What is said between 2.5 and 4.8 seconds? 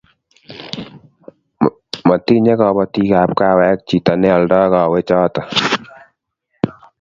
kabotikab kawek chito neoldoi